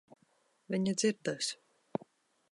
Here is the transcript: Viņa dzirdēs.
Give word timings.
Viņa 0.75 0.93
dzirdēs. 1.01 1.51